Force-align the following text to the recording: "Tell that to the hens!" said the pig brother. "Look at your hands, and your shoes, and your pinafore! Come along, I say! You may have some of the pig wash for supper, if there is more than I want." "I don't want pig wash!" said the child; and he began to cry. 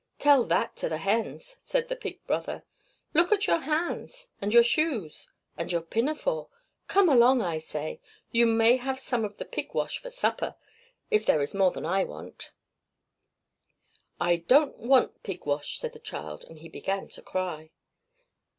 "Tell 0.17 0.45
that 0.45 0.75
to 0.77 0.89
the 0.89 0.97
hens!" 0.97 1.57
said 1.63 1.87
the 1.87 1.95
pig 1.95 2.25
brother. 2.25 2.63
"Look 3.13 3.31
at 3.31 3.45
your 3.45 3.59
hands, 3.59 4.29
and 4.41 4.51
your 4.51 4.63
shoes, 4.63 5.29
and 5.55 5.71
your 5.71 5.81
pinafore! 5.83 6.49
Come 6.87 7.07
along, 7.07 7.43
I 7.43 7.59
say! 7.59 8.01
You 8.31 8.47
may 8.47 8.77
have 8.77 8.99
some 8.99 9.23
of 9.23 9.37
the 9.37 9.45
pig 9.45 9.75
wash 9.75 9.99
for 9.99 10.09
supper, 10.09 10.55
if 11.11 11.23
there 11.23 11.43
is 11.43 11.53
more 11.53 11.69
than 11.69 11.85
I 11.85 12.03
want." 12.03 12.51
"I 14.19 14.37
don't 14.37 14.79
want 14.79 15.21
pig 15.21 15.45
wash!" 15.45 15.77
said 15.77 15.93
the 15.93 15.99
child; 15.99 16.45
and 16.45 16.57
he 16.57 16.67
began 16.67 17.07
to 17.09 17.21
cry. 17.21 17.69